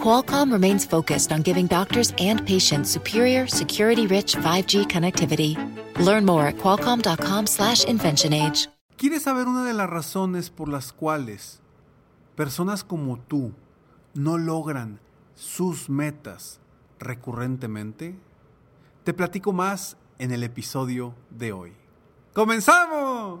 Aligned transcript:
Qualcomm 0.00 0.52
remains 0.52 0.86
focused 0.86 1.32
on 1.32 1.42
giving 1.42 1.66
doctors 1.66 2.14
and 2.18 2.46
patients 2.46 2.90
superior, 2.90 3.46
security-rich 3.46 4.36
5G 4.36 4.86
connectivity. 4.86 5.56
Learn 5.98 6.24
more 6.24 6.46
at 6.46 6.56
qualcomm.com/inventionage. 6.58 8.68
¿Quieres 8.96 9.24
saber 9.24 9.46
una 9.46 9.64
de 9.64 9.74
las 9.74 9.90
razones 9.90 10.48
por 10.48 10.68
las 10.68 10.92
cuales 10.92 11.60
personas 12.34 12.82
como 12.82 13.18
tú 13.18 13.52
no 14.14 14.38
logran 14.38 15.00
sus 15.34 15.90
metas 15.90 16.60
recurrentemente? 16.98 18.18
Te 19.04 19.12
platico 19.12 19.52
más 19.52 19.98
en 20.18 20.32
el 20.32 20.42
episodio 20.42 21.14
de 21.30 21.52
hoy. 21.52 21.72
¡Comenzamos! 22.32 23.40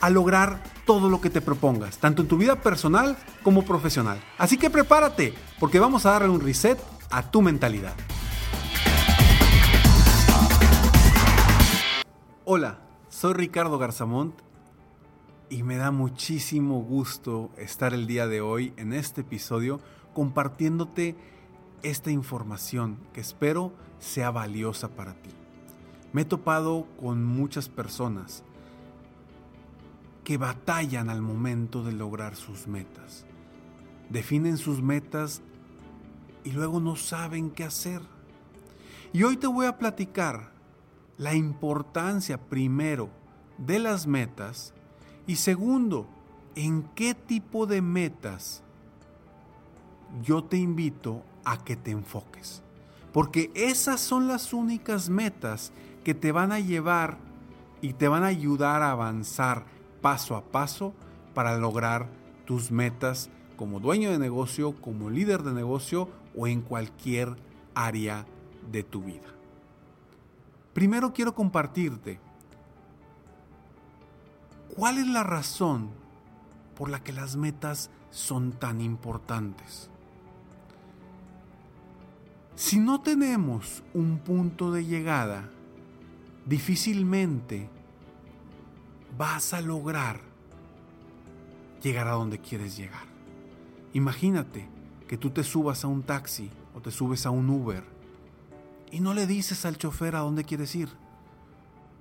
a 0.00 0.10
lograr 0.10 0.62
todo 0.86 1.10
lo 1.10 1.20
que 1.20 1.30
te 1.30 1.40
propongas, 1.40 1.98
tanto 1.98 2.22
en 2.22 2.28
tu 2.28 2.36
vida 2.36 2.56
personal 2.56 3.16
como 3.42 3.64
profesional. 3.64 4.20
Así 4.38 4.56
que 4.56 4.70
prepárate, 4.70 5.34
porque 5.58 5.80
vamos 5.80 6.06
a 6.06 6.12
darle 6.12 6.28
un 6.28 6.40
reset 6.40 6.78
a 7.10 7.30
tu 7.30 7.42
mentalidad. 7.42 7.94
Hola, 12.44 12.78
soy 13.08 13.34
Ricardo 13.34 13.78
Garzamont 13.78 14.34
y 15.50 15.62
me 15.62 15.76
da 15.76 15.90
muchísimo 15.90 16.80
gusto 16.80 17.50
estar 17.56 17.92
el 17.92 18.06
día 18.06 18.26
de 18.26 18.40
hoy 18.40 18.72
en 18.76 18.92
este 18.92 19.22
episodio 19.22 19.80
compartiéndote 20.14 21.16
esta 21.82 22.10
información 22.10 22.98
que 23.12 23.20
espero 23.20 23.72
sea 23.98 24.30
valiosa 24.30 24.88
para 24.88 25.14
ti. 25.14 25.30
Me 26.12 26.22
he 26.22 26.24
topado 26.24 26.86
con 26.98 27.24
muchas 27.24 27.68
personas 27.68 28.44
que 30.28 30.36
batallan 30.36 31.08
al 31.08 31.22
momento 31.22 31.82
de 31.82 31.92
lograr 31.92 32.36
sus 32.36 32.66
metas. 32.66 33.24
Definen 34.10 34.58
sus 34.58 34.82
metas 34.82 35.40
y 36.44 36.50
luego 36.50 36.80
no 36.80 36.96
saben 36.96 37.50
qué 37.50 37.64
hacer. 37.64 38.02
Y 39.14 39.22
hoy 39.22 39.38
te 39.38 39.46
voy 39.46 39.64
a 39.64 39.78
platicar 39.78 40.52
la 41.16 41.34
importancia 41.34 42.36
primero 42.36 43.08
de 43.56 43.78
las 43.78 44.06
metas 44.06 44.74
y 45.26 45.36
segundo, 45.36 46.06
en 46.56 46.82
qué 46.94 47.14
tipo 47.14 47.64
de 47.64 47.80
metas 47.80 48.62
yo 50.22 50.44
te 50.44 50.58
invito 50.58 51.22
a 51.42 51.64
que 51.64 51.74
te 51.74 51.90
enfoques. 51.90 52.62
Porque 53.14 53.50
esas 53.54 54.02
son 54.02 54.28
las 54.28 54.52
únicas 54.52 55.08
metas 55.08 55.72
que 56.04 56.12
te 56.12 56.32
van 56.32 56.52
a 56.52 56.60
llevar 56.60 57.16
y 57.80 57.94
te 57.94 58.08
van 58.08 58.24
a 58.24 58.26
ayudar 58.26 58.82
a 58.82 58.90
avanzar 58.90 59.77
paso 60.00 60.36
a 60.36 60.42
paso 60.42 60.94
para 61.34 61.56
lograr 61.56 62.08
tus 62.44 62.70
metas 62.70 63.30
como 63.56 63.80
dueño 63.80 64.10
de 64.10 64.18
negocio, 64.18 64.72
como 64.80 65.10
líder 65.10 65.42
de 65.42 65.52
negocio 65.52 66.08
o 66.36 66.46
en 66.46 66.62
cualquier 66.62 67.36
área 67.74 68.26
de 68.70 68.82
tu 68.82 69.02
vida. 69.02 69.28
Primero 70.72 71.12
quiero 71.12 71.34
compartirte 71.34 72.20
cuál 74.74 74.98
es 74.98 75.06
la 75.08 75.24
razón 75.24 75.90
por 76.76 76.88
la 76.88 77.02
que 77.02 77.12
las 77.12 77.36
metas 77.36 77.90
son 78.10 78.52
tan 78.52 78.80
importantes. 78.80 79.90
Si 82.54 82.78
no 82.78 83.00
tenemos 83.00 83.82
un 83.94 84.18
punto 84.18 84.72
de 84.72 84.84
llegada, 84.84 85.48
difícilmente 86.46 87.68
vas 89.18 89.52
a 89.52 89.60
lograr 89.60 90.20
llegar 91.82 92.06
a 92.06 92.12
donde 92.12 92.38
quieres 92.38 92.76
llegar. 92.76 93.06
Imagínate 93.92 94.68
que 95.08 95.18
tú 95.18 95.30
te 95.30 95.42
subas 95.42 95.84
a 95.84 95.88
un 95.88 96.04
taxi 96.04 96.50
o 96.74 96.80
te 96.80 96.92
subes 96.92 97.26
a 97.26 97.30
un 97.30 97.50
Uber 97.50 97.82
y 98.92 99.00
no 99.00 99.14
le 99.14 99.26
dices 99.26 99.64
al 99.64 99.76
chofer 99.76 100.14
a 100.14 100.20
dónde 100.20 100.44
quieres 100.44 100.74
ir. 100.76 100.88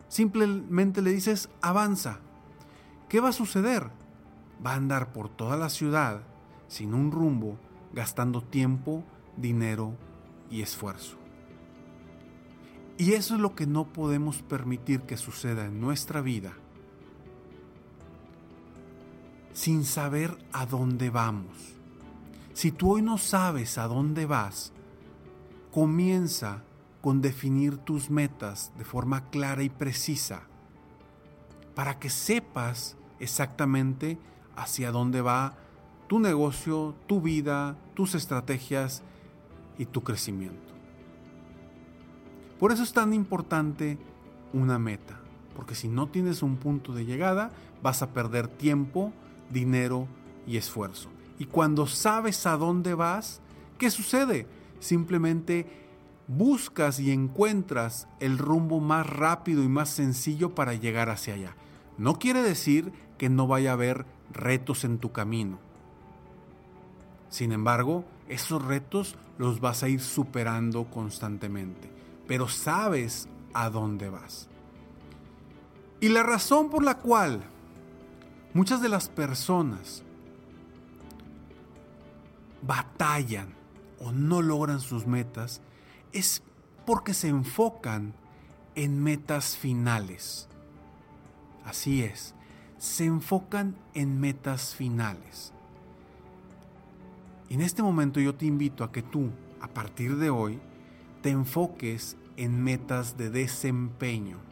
Simplemente 0.10 1.02
le 1.02 1.12
dices 1.12 1.50
avanza. 1.62 2.20
¿Qué 3.10 3.20
va 3.20 3.30
a 3.30 3.34
suceder? 3.34 3.90
Va 4.64 4.74
a 4.74 4.76
andar 4.76 5.12
por 5.12 5.28
toda 5.28 5.58
la 5.58 5.70
ciudad 5.70 6.22
sin 6.68 6.94
un 6.94 7.12
rumbo, 7.12 7.58
gastando 7.94 8.44
tiempo, 8.44 9.04
dinero 9.38 9.96
y 10.52 10.62
esfuerzo. 10.62 11.18
Y 13.00 13.14
eso 13.14 13.36
es 13.36 13.42
lo 13.42 13.56
que 13.56 13.66
no 13.66 13.92
podemos 13.92 14.44
permitir 14.44 15.02
que 15.02 15.18
suceda 15.18 15.66
en 15.66 15.82
nuestra 15.82 16.22
vida 16.22 16.54
sin 19.58 19.86
saber 19.86 20.38
a 20.54 20.68
dónde 20.68 21.10
vamos. 21.10 21.74
Si 22.54 22.72
tú 22.72 22.92
hoy 22.92 23.02
no 23.02 23.18
sabes 23.18 23.80
a 23.80 23.88
dónde 23.88 24.28
vas, 24.28 24.72
comienza 25.72 26.62
con 27.02 27.24
definir 27.24 27.80
tus 27.80 28.12
metas 28.12 28.72
de 28.78 28.86
forma 28.86 29.32
clara 29.32 29.64
y 29.64 29.70
precisa 29.70 30.44
para 31.74 31.98
que 31.98 32.12
sepas 32.12 32.98
exactamente 33.20 34.20
hacia 34.56 34.92
dónde 34.92 35.22
va 35.22 35.58
tu 36.06 36.20
negocio, 36.20 36.94
tu 37.08 37.20
vida, 37.20 37.78
tus 37.96 38.14
estrategias 38.14 39.02
y 39.80 39.88
tu 39.88 40.04
crecimiento. 40.04 40.72
Por 42.60 42.72
eso 42.72 42.84
es 42.84 42.94
tan 42.94 43.12
importante 43.12 43.98
una 44.54 44.78
meta, 44.78 45.20
porque 45.56 45.74
si 45.74 45.88
no 45.88 46.10
tienes 46.10 46.44
un 46.44 46.58
punto 46.58 46.94
de 46.94 47.06
llegada, 47.06 47.50
vas 47.82 48.04
a 48.04 48.14
perder 48.14 48.48
tiempo, 48.48 49.14
dinero 49.50 50.08
y 50.46 50.58
esfuerzo. 50.58 51.10
Y 51.40 51.46
cuando 51.46 51.88
sabes 51.88 52.46
a 52.46 52.58
dónde 52.58 52.94
vas, 52.94 53.42
¿qué 53.78 53.90
sucede? 53.92 54.48
Simplemente 54.80 55.66
buscas 56.28 57.00
y 57.00 57.12
encuentras 57.12 58.08
el 58.20 58.38
rumbo 58.38 58.80
más 58.80 59.08
rápido 59.08 59.64
y 59.64 59.68
más 59.68 59.90
sencillo 59.90 60.56
para 60.56 60.74
llegar 60.74 61.10
hacia 61.10 61.36
allá. 61.36 61.56
No 61.98 62.20
quiere 62.20 62.42
decir 62.42 62.92
que 63.18 63.30
no 63.30 63.48
vaya 63.48 63.72
a 63.72 63.74
haber 63.74 64.06
retos 64.32 64.84
en 64.84 65.00
tu 65.00 65.12
camino. 65.12 65.60
Sin 67.30 67.52
embargo, 67.52 68.06
esos 68.28 68.64
retos 68.64 69.16
los 69.38 69.60
vas 69.60 69.84
a 69.84 69.90
ir 69.90 70.02
superando 70.02 70.86
constantemente, 70.86 71.92
pero 72.28 72.48
sabes 72.48 73.28
a 73.54 73.70
dónde 73.70 74.10
vas. 74.10 74.50
Y 76.00 76.10
la 76.10 76.24
razón 76.24 76.70
por 76.70 76.84
la 76.84 76.98
cual 76.98 77.44
Muchas 78.54 78.82
de 78.82 78.90
las 78.90 79.10
personas 79.10 80.04
batallan 82.62 83.54
o 84.00 84.12
no 84.12 84.42
logran 84.42 84.80
sus 84.80 85.06
metas 85.06 85.62
es 86.12 86.42
porque 86.86 87.14
se 87.14 87.28
enfocan 87.28 88.14
en 88.76 89.04
metas 89.04 89.58
finales. 89.58 90.48
Así 91.66 92.04
es, 92.04 92.34
se 92.78 93.06
enfocan 93.06 93.76
en 93.94 94.20
metas 94.20 94.76
finales. 94.76 95.54
en 97.50 97.62
este 97.62 97.82
momento 97.82 98.20
yo 98.20 98.36
te 98.36 98.46
invito 98.46 98.84
a 98.84 98.92
que 98.92 99.02
tú, 99.02 99.30
a 99.62 99.68
partir 99.68 100.18
de 100.18 100.30
hoy, 100.30 100.60
te 101.22 101.30
enfoques 101.30 102.18
en 102.36 102.62
metas 102.64 103.18
de 103.18 103.30
desempeño. 103.30 104.47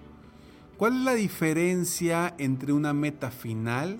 ¿Cuál 0.77 0.97
es 0.97 1.01
la 1.03 1.13
diferencia 1.13 2.35
entre 2.37 2.73
una 2.73 2.93
meta 2.93 3.31
final 3.31 3.99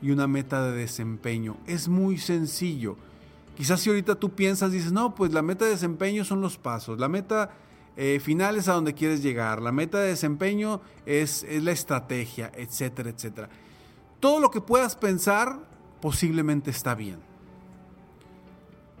y 0.00 0.10
una 0.10 0.26
meta 0.26 0.64
de 0.64 0.72
desempeño? 0.72 1.58
Es 1.66 1.88
muy 1.88 2.16
sencillo. 2.16 2.96
Quizás 3.56 3.80
si 3.80 3.90
ahorita 3.90 4.14
tú 4.14 4.30
piensas, 4.30 4.72
dices, 4.72 4.90
no, 4.90 5.14
pues 5.14 5.32
la 5.32 5.42
meta 5.42 5.66
de 5.66 5.72
desempeño 5.72 6.24
son 6.24 6.40
los 6.40 6.56
pasos, 6.56 6.98
la 6.98 7.08
meta 7.08 7.50
eh, 7.96 8.18
final 8.20 8.56
es 8.56 8.68
a 8.68 8.72
donde 8.72 8.94
quieres 8.94 9.22
llegar, 9.22 9.62
la 9.62 9.70
meta 9.70 10.00
de 10.00 10.08
desempeño 10.08 10.80
es, 11.06 11.44
es 11.44 11.62
la 11.62 11.72
estrategia, 11.72 12.50
etcétera, 12.54 13.10
etcétera. 13.10 13.48
Todo 14.18 14.40
lo 14.40 14.50
que 14.50 14.60
puedas 14.60 14.96
pensar 14.96 15.60
posiblemente 16.00 16.70
está 16.70 16.94
bien. 16.94 17.18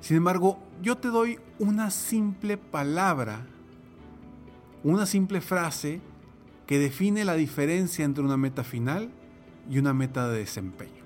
Sin 0.00 0.18
embargo, 0.18 0.58
yo 0.82 0.98
te 0.98 1.08
doy 1.08 1.40
una 1.58 1.90
simple 1.90 2.58
palabra, 2.58 3.46
una 4.84 5.06
simple 5.06 5.40
frase 5.40 6.00
que 6.66 6.78
define 6.78 7.24
la 7.24 7.34
diferencia 7.34 8.04
entre 8.04 8.24
una 8.24 8.36
meta 8.36 8.64
final 8.64 9.10
y 9.70 9.78
una 9.78 9.92
meta 9.94 10.28
de 10.28 10.38
desempeño. 10.38 11.04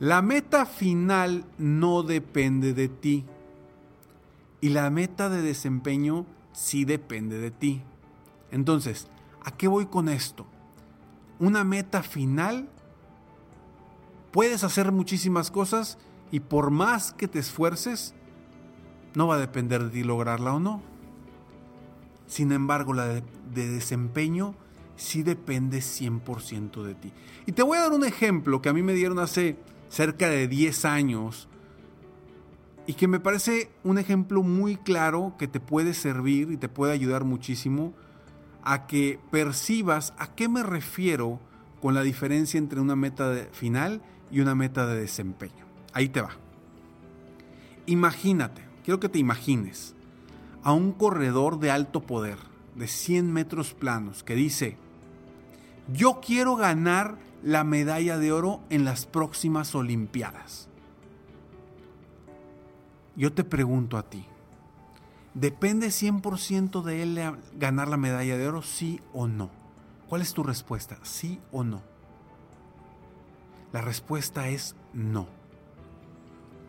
La 0.00 0.22
meta 0.22 0.66
final 0.66 1.44
no 1.56 2.02
depende 2.02 2.74
de 2.74 2.88
ti 2.88 3.24
y 4.60 4.70
la 4.70 4.90
meta 4.90 5.28
de 5.28 5.42
desempeño 5.42 6.26
sí 6.52 6.84
depende 6.84 7.38
de 7.38 7.50
ti. 7.50 7.82
Entonces, 8.50 9.08
¿a 9.44 9.50
qué 9.52 9.68
voy 9.68 9.86
con 9.86 10.08
esto? 10.08 10.46
Una 11.38 11.64
meta 11.64 12.02
final, 12.02 12.68
puedes 14.32 14.64
hacer 14.64 14.90
muchísimas 14.90 15.50
cosas 15.50 15.98
y 16.30 16.40
por 16.40 16.70
más 16.70 17.12
que 17.12 17.28
te 17.28 17.38
esfuerces, 17.38 18.14
no 19.14 19.28
va 19.28 19.36
a 19.36 19.38
depender 19.38 19.84
de 19.84 19.90
ti 19.90 20.02
lograrla 20.02 20.54
o 20.54 20.60
no. 20.60 20.82
Sin 22.26 22.52
embargo, 22.52 22.92
la 22.92 23.06
de, 23.06 23.22
desempeño 23.52 24.54
sí 24.96 25.22
depende 25.22 25.78
100% 25.78 26.82
de 26.82 26.94
ti. 26.94 27.12
Y 27.46 27.52
te 27.52 27.62
voy 27.62 27.78
a 27.78 27.82
dar 27.82 27.92
un 27.92 28.04
ejemplo 28.04 28.62
que 28.62 28.68
a 28.68 28.72
mí 28.72 28.82
me 28.82 28.94
dieron 28.94 29.18
hace 29.18 29.56
cerca 29.88 30.28
de 30.28 30.48
10 30.48 30.84
años 30.84 31.48
y 32.86 32.94
que 32.94 33.08
me 33.08 33.20
parece 33.20 33.70
un 33.82 33.98
ejemplo 33.98 34.42
muy 34.42 34.76
claro 34.76 35.34
que 35.38 35.48
te 35.48 35.60
puede 35.60 35.94
servir 35.94 36.50
y 36.50 36.56
te 36.56 36.68
puede 36.68 36.92
ayudar 36.92 37.24
muchísimo 37.24 37.94
a 38.62 38.86
que 38.86 39.18
percibas 39.30 40.14
a 40.18 40.34
qué 40.34 40.48
me 40.48 40.62
refiero 40.62 41.40
con 41.80 41.94
la 41.94 42.02
diferencia 42.02 42.58
entre 42.58 42.80
una 42.80 42.96
meta 42.96 43.48
final 43.52 44.02
y 44.30 44.40
una 44.40 44.54
meta 44.54 44.86
de 44.86 45.00
desempeño. 45.00 45.66
Ahí 45.92 46.08
te 46.08 46.22
va. 46.22 46.30
Imagínate, 47.86 48.62
quiero 48.82 49.00
que 49.00 49.08
te 49.08 49.18
imagines 49.18 49.94
a 50.64 50.72
un 50.72 50.92
corredor 50.92 51.60
de 51.60 51.70
alto 51.70 52.00
poder 52.00 52.38
de 52.74 52.88
100 52.88 53.32
metros 53.32 53.74
planos 53.74 54.24
que 54.24 54.34
dice, 54.34 54.76
yo 55.92 56.20
quiero 56.20 56.56
ganar 56.56 57.18
la 57.42 57.62
medalla 57.62 58.18
de 58.18 58.32
oro 58.32 58.60
en 58.70 58.84
las 58.84 59.04
próximas 59.04 59.74
Olimpiadas. 59.74 60.68
Yo 63.14 63.32
te 63.32 63.44
pregunto 63.44 63.98
a 63.98 64.08
ti, 64.08 64.24
¿depende 65.34 65.88
100% 65.88 66.82
de 66.82 67.02
él 67.02 67.20
ganar 67.58 67.88
la 67.88 67.98
medalla 67.98 68.36
de 68.38 68.48
oro, 68.48 68.62
sí 68.62 69.00
o 69.12 69.28
no? 69.28 69.50
¿Cuál 70.08 70.22
es 70.22 70.32
tu 70.32 70.42
respuesta? 70.42 70.98
¿Sí 71.02 71.40
o 71.52 71.62
no? 71.62 71.82
La 73.72 73.82
respuesta 73.82 74.48
es 74.48 74.74
no. 74.94 75.28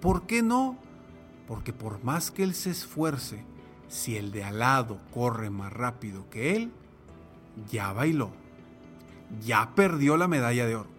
¿Por 0.01 0.27
qué 0.27 0.43
no? 0.43 0.77
Porque 1.47 1.71
por 1.71 2.03
más 2.03 2.29
que 2.29 2.43
él 2.43 2.53
se 2.53 2.71
esfuerce, 2.71 3.43
si 3.87 4.17
el 4.17 4.31
de 4.31 4.43
al 4.43 4.59
lado 4.59 4.99
corre 5.13 5.49
más 5.49 5.71
rápido 5.71 6.29
que 6.29 6.55
él, 6.55 6.71
ya 7.69 7.93
bailó, 7.93 8.31
ya 9.45 9.73
perdió 9.75 10.17
la 10.17 10.27
medalla 10.27 10.65
de 10.65 10.75
oro. 10.75 10.89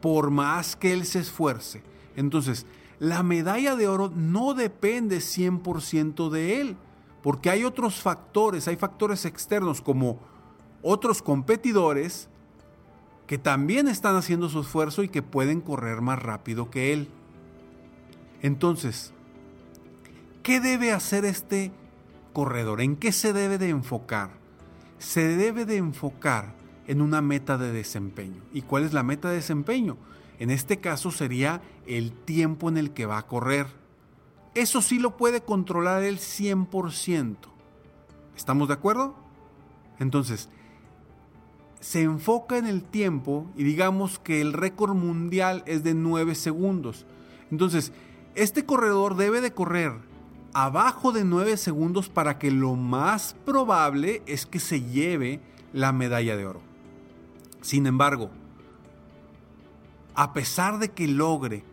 Por 0.00 0.30
más 0.30 0.76
que 0.76 0.92
él 0.92 1.06
se 1.06 1.20
esfuerce. 1.20 1.82
Entonces, 2.16 2.66
la 2.98 3.22
medalla 3.22 3.76
de 3.76 3.88
oro 3.88 4.10
no 4.14 4.54
depende 4.54 5.18
100% 5.18 6.30
de 6.30 6.60
él, 6.60 6.76
porque 7.22 7.50
hay 7.50 7.64
otros 7.64 8.00
factores, 8.00 8.68
hay 8.68 8.76
factores 8.76 9.24
externos 9.24 9.80
como 9.80 10.18
otros 10.82 11.22
competidores 11.22 12.28
que 13.26 13.38
también 13.38 13.88
están 13.88 14.14
haciendo 14.16 14.48
su 14.48 14.60
esfuerzo 14.60 15.02
y 15.02 15.08
que 15.08 15.22
pueden 15.22 15.60
correr 15.60 16.00
más 16.00 16.22
rápido 16.22 16.70
que 16.70 16.92
él. 16.92 17.08
Entonces, 18.40 19.12
¿qué 20.46 20.60
debe 20.60 20.92
hacer 20.92 21.24
este 21.24 21.72
corredor? 22.32 22.80
¿En 22.80 22.94
qué 22.94 23.10
se 23.10 23.32
debe 23.32 23.58
de 23.58 23.68
enfocar? 23.68 24.30
Se 24.96 25.36
debe 25.36 25.64
de 25.64 25.76
enfocar 25.76 26.54
en 26.86 27.02
una 27.02 27.20
meta 27.20 27.58
de 27.58 27.72
desempeño. 27.72 28.42
¿Y 28.52 28.62
cuál 28.62 28.84
es 28.84 28.92
la 28.92 29.02
meta 29.02 29.28
de 29.28 29.34
desempeño? 29.34 29.96
En 30.38 30.52
este 30.52 30.78
caso 30.78 31.10
sería 31.10 31.62
el 31.84 32.12
tiempo 32.12 32.68
en 32.68 32.76
el 32.76 32.92
que 32.92 33.06
va 33.06 33.18
a 33.18 33.26
correr. 33.26 33.66
Eso 34.54 34.82
sí 34.82 35.00
lo 35.00 35.16
puede 35.16 35.40
controlar 35.40 36.04
el 36.04 36.18
100%. 36.18 37.36
¿Estamos 38.36 38.68
de 38.68 38.74
acuerdo? 38.74 39.16
Entonces, 39.98 40.48
se 41.80 42.02
enfoca 42.02 42.56
en 42.56 42.66
el 42.66 42.84
tiempo 42.84 43.50
y 43.56 43.64
digamos 43.64 44.20
que 44.20 44.40
el 44.40 44.52
récord 44.52 44.94
mundial 44.94 45.64
es 45.66 45.82
de 45.82 45.94
9 45.94 46.36
segundos. 46.36 47.04
Entonces, 47.50 47.90
este 48.36 48.64
corredor 48.64 49.16
debe 49.16 49.40
de 49.40 49.52
correr 49.52 50.14
abajo 50.52 51.12
de 51.12 51.24
9 51.24 51.56
segundos 51.56 52.08
para 52.08 52.38
que 52.38 52.50
lo 52.50 52.74
más 52.74 53.36
probable 53.44 54.22
es 54.26 54.46
que 54.46 54.60
se 54.60 54.82
lleve 54.82 55.40
la 55.72 55.92
medalla 55.92 56.36
de 56.36 56.46
oro. 56.46 56.60
Sin 57.60 57.86
embargo, 57.86 58.30
a 60.14 60.32
pesar 60.32 60.78
de 60.78 60.92
que 60.92 61.06
logre 61.08 61.64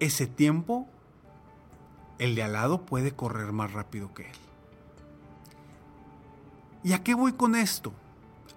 ese 0.00 0.26
tiempo, 0.26 0.88
el 2.18 2.34
de 2.34 2.42
al 2.42 2.54
lado 2.54 2.84
puede 2.84 3.12
correr 3.12 3.52
más 3.52 3.72
rápido 3.72 4.12
que 4.14 4.24
él. 4.24 4.36
¿Y 6.82 6.92
a 6.92 7.02
qué 7.02 7.14
voy 7.14 7.32
con 7.32 7.54
esto? 7.54 7.92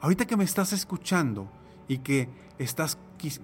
Ahorita 0.02 0.26
que 0.26 0.38
me 0.38 0.44
estás 0.44 0.74
escuchando 0.74 1.50
y 1.88 2.00
que 2.00 2.30
estás, 2.58 2.98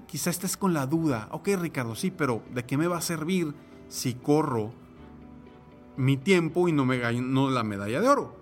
quizá 0.08 0.30
estés 0.30 0.58
con 0.58 0.74
la 0.74 0.88
duda, 0.88 1.30
ok 1.32 1.50
Ricardo, 1.60 1.96
sí, 1.96 2.12
pero 2.12 2.44
¿de 2.54 2.66
qué 2.66 2.78
me 2.78 2.88
va 2.88 2.98
a 2.98 3.02
servir 3.02 3.54
si 3.88 4.14
corro 4.14 4.74
mi 5.98 6.18
tiempo 6.18 6.68
y 6.68 6.72
no 6.72 6.86
me 6.86 6.98
la 6.98 7.64
medalla 7.64 8.02
de 8.02 8.08
oro? 8.08 8.36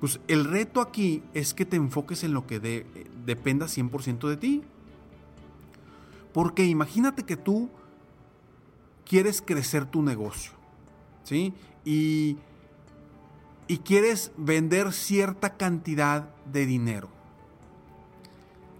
Pues 0.00 0.20
el 0.28 0.44
reto 0.44 0.80
aquí 0.80 1.22
es 1.32 1.54
que 1.54 1.64
te 1.64 1.76
enfoques 1.76 2.24
en 2.24 2.34
lo 2.34 2.46
que 2.46 2.60
dependa 3.24 3.66
100% 3.66 4.28
de 4.28 4.36
ti. 4.36 4.62
Porque 6.34 6.64
imagínate 6.66 7.22
que 7.22 7.36
tú 7.36 7.70
quieres 9.06 9.40
crecer 9.40 9.86
tu 9.86 10.02
negocio, 10.02 10.52
¿sí? 11.22 11.54
Y, 11.84 12.36
y 13.68 13.78
quieres 13.78 14.32
vender 14.36 14.92
cierta 14.92 15.56
cantidad 15.56 16.28
de 16.52 16.66
dinero. 16.66 17.08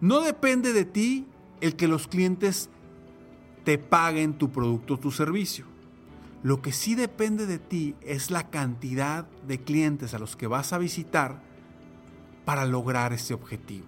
No 0.01 0.21
depende 0.21 0.73
de 0.73 0.85
ti 0.85 1.27
el 1.61 1.77
que 1.77 1.89
los 1.89 2.09
clientes 2.09 2.69
te 3.65 3.79
paguen 3.79 4.37
tu 4.37 4.51
producto 4.51 4.95
o 4.95 4.99
tu 4.99 5.11
servicio. 5.11 5.65
Lo 6.45 6.61
que 6.61 6.73
sí 6.73 6.95
depende 6.95 7.47
de 7.47 7.59
ti 7.59 7.97
es 8.03 8.31
la 8.31 8.51
cantidad 8.51 9.27
de 9.49 9.63
clientes 9.63 10.13
a 10.13 10.19
los 10.19 10.37
que 10.37 10.47
vas 10.47 10.75
a 10.75 10.79
visitar 10.79 11.41
para 12.45 12.67
lograr 12.67 13.15
ese 13.15 13.33
objetivo. 13.33 13.87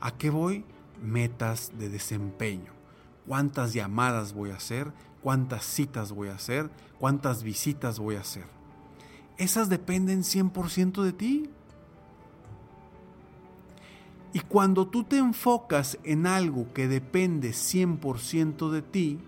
¿A 0.00 0.16
qué 0.16 0.30
voy? 0.30 0.64
metas 1.02 1.72
de 1.78 1.90
desempeño. 1.90 2.72
¿Cuántas 3.26 3.74
llamadas 3.74 4.32
voy 4.32 4.50
a 4.50 4.56
hacer? 4.56 4.92
¿Cuántas 5.22 5.62
citas 5.62 6.10
voy 6.10 6.28
a 6.28 6.36
hacer? 6.36 6.70
¿Cuántas 6.98 7.42
visitas 7.42 7.98
voy 7.98 8.16
a 8.16 8.20
hacer? 8.20 8.46
Esas 9.36 9.68
dependen 9.68 10.22
100% 10.22 11.02
de 11.02 11.12
ti. 11.12 11.50
Y 14.32 14.40
cuando 14.40 14.88
tú 14.88 15.04
te 15.04 15.18
enfocas 15.18 15.98
en 16.02 16.26
algo 16.26 16.72
que 16.72 16.88
depende 16.88 17.50
100% 17.50 18.70
de 18.70 18.80
ti, 18.80 19.20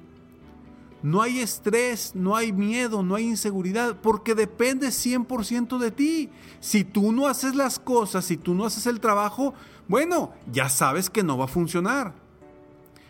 no 1.02 1.22
hay 1.22 1.40
estrés, 1.40 2.12
no 2.14 2.34
hay 2.34 2.52
miedo, 2.52 3.02
no 3.02 3.14
hay 3.14 3.24
inseguridad, 3.24 3.96
porque 4.00 4.34
depende 4.34 4.88
100% 4.88 5.78
de 5.78 5.90
ti. 5.90 6.30
Si 6.60 6.84
tú 6.84 7.12
no 7.12 7.28
haces 7.28 7.54
las 7.54 7.78
cosas, 7.78 8.24
si 8.24 8.36
tú 8.36 8.54
no 8.54 8.64
haces 8.64 8.86
el 8.86 9.00
trabajo, 9.00 9.54
bueno, 9.86 10.32
ya 10.50 10.68
sabes 10.68 11.08
que 11.08 11.22
no 11.22 11.38
va 11.38 11.44
a 11.44 11.48
funcionar. 11.48 12.14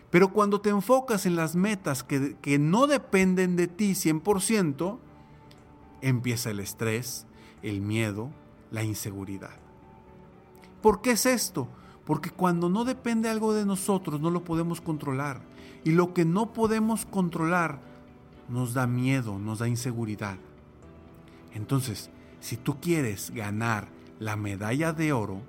Pero 0.09 0.31
cuando 0.31 0.61
te 0.61 0.69
enfocas 0.69 1.25
en 1.25 1.35
las 1.35 1.55
metas 1.55 2.03
que, 2.03 2.35
que 2.41 2.59
no 2.59 2.87
dependen 2.87 3.55
de 3.55 3.67
ti 3.67 3.91
100%, 3.91 4.97
empieza 6.01 6.51
el 6.51 6.59
estrés, 6.59 7.25
el 7.61 7.81
miedo, 7.81 8.31
la 8.71 8.83
inseguridad. 8.83 9.57
¿Por 10.81 11.01
qué 11.01 11.11
es 11.11 11.25
esto? 11.25 11.67
Porque 12.05 12.29
cuando 12.29 12.69
no 12.69 12.85
depende 12.85 13.29
algo 13.29 13.53
de 13.53 13.65
nosotros 13.65 14.19
no 14.19 14.31
lo 14.31 14.43
podemos 14.43 14.81
controlar. 14.81 15.41
Y 15.83 15.91
lo 15.91 16.13
que 16.13 16.25
no 16.25 16.53
podemos 16.53 17.05
controlar 17.05 17.79
nos 18.49 18.73
da 18.73 18.87
miedo, 18.87 19.39
nos 19.39 19.59
da 19.59 19.67
inseguridad. 19.67 20.37
Entonces, 21.53 22.09
si 22.39 22.57
tú 22.57 22.79
quieres 22.79 23.31
ganar 23.31 23.87
la 24.19 24.35
medalla 24.35 24.93
de 24.93 25.13
oro, 25.13 25.41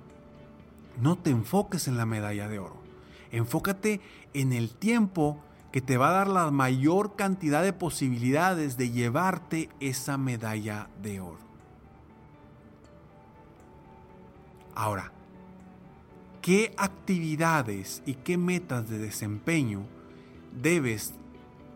no 1.01 1.17
te 1.17 1.29
enfoques 1.29 1.87
en 1.87 1.97
la 1.97 2.05
medalla 2.05 2.47
de 2.47 2.59
oro. 2.59 2.77
Enfócate 3.31 4.01
en 4.33 4.53
el 4.53 4.71
tiempo 4.71 5.41
que 5.71 5.81
te 5.81 5.97
va 5.97 6.09
a 6.09 6.13
dar 6.13 6.27
la 6.27 6.51
mayor 6.51 7.15
cantidad 7.15 7.63
de 7.63 7.73
posibilidades 7.73 8.77
de 8.77 8.91
llevarte 8.91 9.69
esa 9.79 10.17
medalla 10.17 10.89
de 11.01 11.21
oro. 11.21 11.39
Ahora, 14.75 15.11
¿qué 16.41 16.73
actividades 16.77 18.03
y 18.05 18.15
qué 18.15 18.37
metas 18.37 18.89
de 18.89 18.97
desempeño 18.97 19.85
debes 20.51 21.13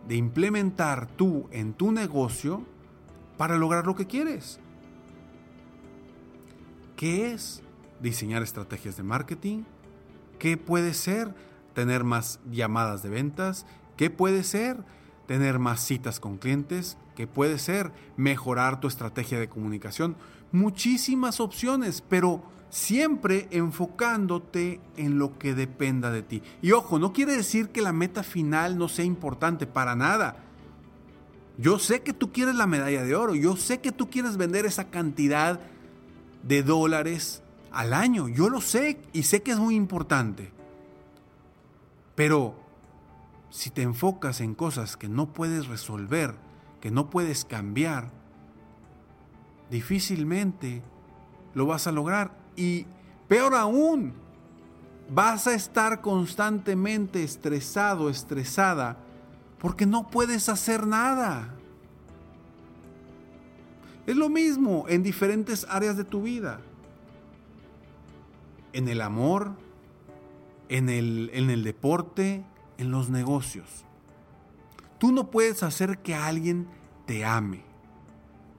de 0.07 0.15
implementar 0.15 1.07
tú 1.07 1.47
en 1.51 1.73
tu 1.73 1.91
negocio 1.91 2.63
para 3.37 3.57
lograr 3.57 3.85
lo 3.85 3.95
que 3.95 4.07
quieres? 4.07 4.59
¿Qué 6.95 7.33
es 7.33 7.61
diseñar 8.01 8.41
estrategias 8.41 8.97
de 8.97 9.03
marketing? 9.03 9.63
¿Qué 10.39 10.57
puede 10.57 10.93
ser 10.93 11.33
tener 11.73 12.03
más 12.03 12.39
llamadas 12.49 13.03
de 13.03 13.09
ventas? 13.09 13.65
¿Qué 13.97 14.09
puede 14.09 14.43
ser? 14.43 14.77
Tener 15.27 15.59
más 15.59 15.85
citas 15.85 16.19
con 16.19 16.37
clientes. 16.37 16.97
¿Qué 17.15 17.27
puede 17.27 17.59
ser? 17.59 17.91
Mejorar 18.15 18.79
tu 18.79 18.87
estrategia 18.87 19.39
de 19.39 19.49
comunicación. 19.49 20.15
Muchísimas 20.51 21.39
opciones, 21.39 22.01
pero 22.01 22.43
siempre 22.69 23.47
enfocándote 23.51 24.79
en 24.97 25.17
lo 25.17 25.37
que 25.37 25.53
dependa 25.53 26.11
de 26.11 26.23
ti. 26.23 26.41
Y 26.61 26.71
ojo, 26.71 26.99
no 26.99 27.13
quiere 27.13 27.35
decir 27.35 27.69
que 27.69 27.81
la 27.81 27.93
meta 27.93 28.23
final 28.23 28.77
no 28.77 28.87
sea 28.87 29.05
importante, 29.05 29.67
para 29.67 29.95
nada. 29.95 30.37
Yo 31.57 31.79
sé 31.79 32.01
que 32.01 32.13
tú 32.13 32.31
quieres 32.31 32.55
la 32.55 32.67
medalla 32.67 33.03
de 33.03 33.15
oro, 33.15 33.33
yo 33.33 33.55
sé 33.55 33.79
que 33.79 33.91
tú 33.91 34.09
quieres 34.09 34.35
vender 34.35 34.65
esa 34.65 34.89
cantidad 34.89 35.59
de 36.43 36.63
dólares 36.63 37.41
al 37.71 37.93
año, 37.93 38.27
yo 38.27 38.49
lo 38.49 38.61
sé 38.61 38.99
y 39.13 39.23
sé 39.23 39.41
que 39.41 39.51
es 39.51 39.59
muy 39.59 39.75
importante. 39.75 40.51
Pero 42.15 42.55
si 43.49 43.69
te 43.69 43.81
enfocas 43.83 44.41
en 44.41 44.53
cosas 44.53 44.97
que 44.97 45.07
no 45.07 45.33
puedes 45.33 45.67
resolver, 45.67 46.35
que 46.81 46.91
no 46.91 47.09
puedes 47.09 47.45
cambiar, 47.45 48.11
difícilmente 49.69 50.83
lo 51.53 51.65
vas 51.65 51.87
a 51.87 51.91
lograr. 51.91 52.44
Y 52.55 52.85
peor 53.27 53.55
aún, 53.55 54.13
vas 55.09 55.47
a 55.47 55.53
estar 55.53 56.01
constantemente 56.01 57.23
estresado, 57.23 58.09
estresada, 58.09 58.97
porque 59.59 59.85
no 59.85 60.07
puedes 60.07 60.49
hacer 60.49 60.85
nada. 60.85 61.53
Es 64.05 64.15
lo 64.15 64.29
mismo 64.29 64.85
en 64.87 65.03
diferentes 65.03 65.65
áreas 65.69 65.97
de 65.97 66.03
tu 66.03 66.21
vida. 66.21 66.61
En 68.73 68.87
el 68.87 69.01
amor, 69.01 69.53
en 70.69 70.89
el, 70.89 71.31
en 71.33 71.49
el 71.49 71.63
deporte, 71.63 72.45
en 72.77 72.91
los 72.91 73.09
negocios. 73.09 73.85
Tú 74.99 75.11
no 75.11 75.31
puedes 75.31 75.63
hacer 75.63 75.99
que 75.99 76.13
alguien 76.13 76.67
te 77.05 77.25
ame. 77.25 77.63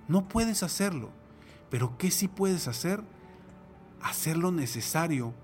No 0.09 0.29
puedes 0.29 0.63
hacerlo. 0.63 1.11
Pero 1.71 1.97
¿qué 1.99 2.11
sí 2.11 2.29
puedes 2.29 2.69
hacer? 2.69 3.03
Hacer 4.03 4.37
lo 4.37 4.51
necesario 4.53 5.35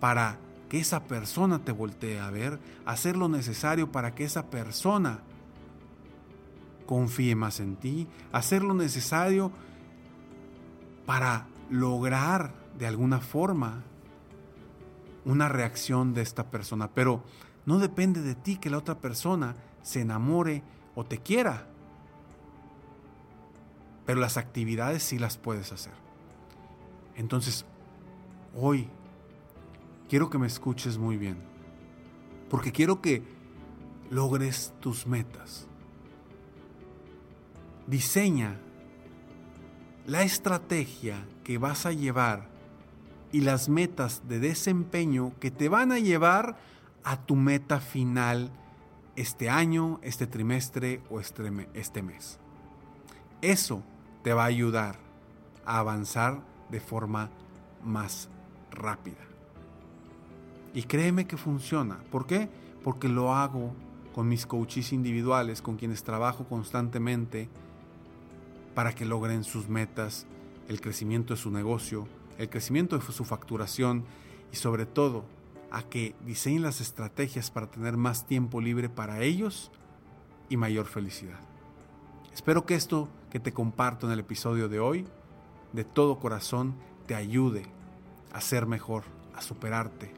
para 0.00 0.38
que 0.68 0.80
esa 0.80 1.04
persona 1.04 1.58
te 1.58 1.72
voltee 1.72 2.18
a 2.18 2.30
ver, 2.30 2.58
hacer 2.86 3.16
lo 3.16 3.28
necesario 3.28 3.92
para 3.92 4.14
que 4.14 4.24
esa 4.24 4.46
persona 4.46 5.20
confíe 6.86 7.34
más 7.34 7.60
en 7.60 7.76
ti, 7.76 8.08
hacer 8.32 8.62
lo 8.62 8.74
necesario 8.74 9.52
para 11.06 11.46
lograr 11.70 12.54
de 12.78 12.86
alguna 12.86 13.20
forma 13.20 13.82
una 15.24 15.48
reacción 15.48 16.14
de 16.14 16.22
esta 16.22 16.50
persona. 16.50 16.88
Pero 16.92 17.22
no 17.66 17.78
depende 17.78 18.22
de 18.22 18.34
ti 18.34 18.56
que 18.56 18.70
la 18.70 18.78
otra 18.78 18.98
persona 18.98 19.54
se 19.82 20.00
enamore 20.00 20.62
o 20.94 21.04
te 21.04 21.18
quiera. 21.18 21.66
Pero 24.04 24.20
las 24.20 24.36
actividades 24.36 25.02
sí 25.02 25.18
las 25.18 25.36
puedes 25.36 25.72
hacer. 25.72 25.92
Entonces, 27.14 27.64
hoy 28.54 28.88
quiero 30.08 30.30
que 30.30 30.38
me 30.38 30.46
escuches 30.46 30.98
muy 30.98 31.16
bien. 31.16 31.36
Porque 32.50 32.72
quiero 32.72 33.00
que 33.00 33.22
logres 34.10 34.74
tus 34.80 35.06
metas. 35.06 35.66
Diseña 37.86 38.58
la 40.06 40.22
estrategia 40.22 41.24
que 41.44 41.58
vas 41.58 41.86
a 41.86 41.92
llevar 41.92 42.48
y 43.32 43.40
las 43.40 43.68
metas 43.68 44.22
de 44.28 44.38
desempeño 44.38 45.32
que 45.40 45.50
te 45.50 45.68
van 45.68 45.92
a 45.92 45.98
llevar 45.98 46.58
a 47.04 47.24
tu 47.24 47.34
meta 47.34 47.80
final 47.80 48.50
este 49.16 49.48
año, 49.48 49.98
este 50.02 50.26
trimestre 50.26 51.00
o 51.10 51.20
este, 51.20 51.68
este 51.74 52.02
mes. 52.02 52.38
Eso 53.40 53.82
te 54.22 54.32
va 54.34 54.42
a 54.42 54.46
ayudar 54.46 54.98
a 55.64 55.78
avanzar 55.78 56.42
de 56.70 56.80
forma 56.80 57.30
más 57.82 58.28
rápida. 58.72 59.18
Y 60.74 60.84
créeme 60.84 61.26
que 61.26 61.36
funciona. 61.36 61.98
¿Por 62.10 62.26
qué? 62.26 62.48
Porque 62.82 63.08
lo 63.08 63.34
hago 63.34 63.72
con 64.14 64.28
mis 64.28 64.46
coaches 64.46 64.92
individuales, 64.92 65.62
con 65.62 65.76
quienes 65.76 66.02
trabajo 66.02 66.44
constantemente 66.44 67.48
para 68.74 68.94
que 68.94 69.04
logren 69.04 69.44
sus 69.44 69.68
metas, 69.68 70.26
el 70.68 70.80
crecimiento 70.80 71.34
de 71.34 71.40
su 71.40 71.50
negocio, 71.50 72.08
el 72.38 72.48
crecimiento 72.48 72.98
de 72.98 73.04
su 73.04 73.24
facturación 73.24 74.04
y 74.52 74.56
sobre 74.56 74.86
todo 74.86 75.24
a 75.70 75.82
que 75.82 76.14
diseñen 76.26 76.62
las 76.62 76.80
estrategias 76.80 77.50
para 77.50 77.70
tener 77.70 77.96
más 77.96 78.26
tiempo 78.26 78.60
libre 78.60 78.88
para 78.88 79.22
ellos 79.22 79.70
y 80.48 80.56
mayor 80.56 80.86
felicidad. 80.86 81.40
Espero 82.32 82.64
que 82.64 82.74
esto 82.74 83.08
que 83.30 83.40
te 83.40 83.52
comparto 83.52 84.06
en 84.06 84.12
el 84.12 84.20
episodio 84.20 84.68
de 84.68 84.80
hoy, 84.80 85.06
de 85.72 85.84
todo 85.84 86.18
corazón, 86.18 86.74
te 87.06 87.14
ayude 87.14 87.66
a 88.32 88.40
ser 88.40 88.66
mejor, 88.66 89.04
a 89.34 89.42
superarte 89.42 90.12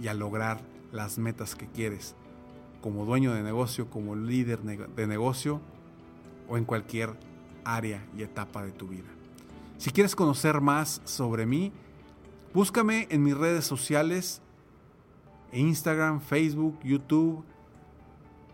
y 0.00 0.08
a 0.08 0.14
lograr 0.14 0.60
las 0.92 1.18
metas 1.18 1.54
que 1.54 1.66
quieres 1.66 2.14
como 2.80 3.04
dueño 3.04 3.34
de 3.34 3.42
negocio, 3.42 3.90
como 3.90 4.14
líder 4.14 4.60
de 4.60 5.06
negocio 5.06 5.60
o 6.48 6.56
en 6.56 6.64
cualquier 6.64 7.14
área 7.64 8.04
y 8.16 8.22
etapa 8.22 8.64
de 8.64 8.72
tu 8.72 8.88
vida. 8.88 9.08
Si 9.78 9.90
quieres 9.90 10.14
conocer 10.14 10.60
más 10.60 11.00
sobre 11.04 11.46
mí, 11.46 11.72
Búscame 12.56 13.06
en 13.10 13.22
mis 13.22 13.36
redes 13.36 13.66
sociales, 13.66 14.40
Instagram, 15.52 16.22
Facebook, 16.22 16.78
YouTube, 16.82 17.44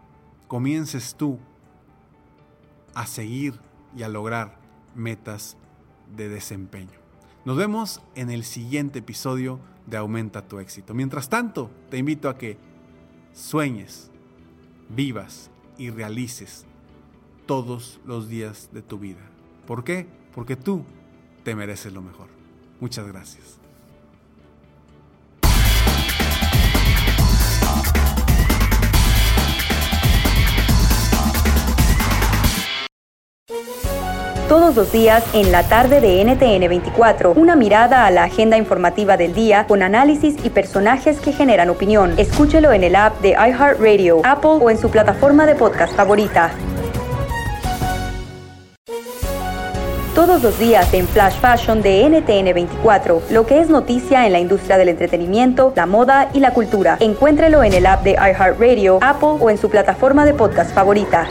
comiences 0.47 1.15
tú 1.15 1.39
a 2.93 3.07
seguir 3.07 3.59
y 3.95 4.03
a 4.03 4.09
lograr 4.09 4.57
metas 4.93 5.57
de 6.15 6.29
desempeño. 6.29 6.99
Nos 7.45 7.57
vemos 7.57 8.01
en 8.15 8.29
el 8.29 8.43
siguiente 8.43 8.99
episodio 8.99 9.59
de 9.85 9.97
Aumenta 9.97 10.47
tu 10.47 10.59
éxito. 10.59 10.93
Mientras 10.93 11.29
tanto, 11.29 11.69
te 11.89 11.97
invito 11.97 12.29
a 12.29 12.37
que 12.37 12.57
sueñes, 13.33 14.11
vivas 14.89 15.51
y 15.77 15.89
realices 15.89 16.65
todos 17.45 17.99
los 18.05 18.27
días 18.27 18.69
de 18.71 18.81
tu 18.81 18.97
vida. 18.97 19.21
¿Por 19.67 19.83
qué? 19.83 20.07
Porque 20.33 20.55
tú 20.55 20.83
te 21.43 21.55
mereces 21.55 21.93
lo 21.93 22.01
mejor. 22.01 22.27
Muchas 22.79 23.07
gracias. 23.07 23.64
Todos 34.47 34.75
los 34.75 34.91
días 34.91 35.23
en 35.33 35.51
la 35.51 35.63
tarde 35.63 35.99
de 36.01 36.23
NTN 36.23 36.69
24, 36.69 37.31
una 37.31 37.55
mirada 37.55 38.05
a 38.05 38.11
la 38.11 38.25
agenda 38.25 38.57
informativa 38.57 39.17
del 39.17 39.33
día 39.33 39.65
con 39.65 39.81
análisis 39.81 40.35
y 40.43 40.51
personajes 40.51 41.19
que 41.19 41.31
generan 41.31 41.71
opinión. 41.71 42.13
Escúchelo 42.17 42.71
en 42.71 42.83
el 42.83 42.95
app 42.95 43.19
de 43.21 43.31
iHeartRadio, 43.31 44.21
Apple 44.23 44.59
o 44.61 44.69
en 44.69 44.77
su 44.77 44.91
plataforma 44.91 45.47
de 45.47 45.55
podcast 45.55 45.95
favorita. 45.95 46.51
Todos 50.13 50.43
los 50.43 50.59
días 50.59 50.93
en 50.93 51.07
Flash 51.07 51.39
Fashion 51.39 51.81
de 51.81 52.07
NTN 52.07 52.53
24, 52.53 53.23
lo 53.31 53.47
que 53.47 53.59
es 53.59 53.69
noticia 53.69 54.27
en 54.27 54.31
la 54.31 54.39
industria 54.39 54.77
del 54.77 54.89
entretenimiento, 54.89 55.73
la 55.75 55.87
moda 55.87 56.29
y 56.33 56.39
la 56.39 56.51
cultura. 56.51 56.97
Encuéntrelo 56.99 57.63
en 57.63 57.73
el 57.73 57.87
app 57.87 58.03
de 58.03 58.11
iHeartRadio, 58.11 58.99
Apple 59.01 59.37
o 59.39 59.49
en 59.49 59.57
su 59.57 59.71
plataforma 59.71 60.23
de 60.23 60.35
podcast 60.35 60.71
favorita. 60.71 61.27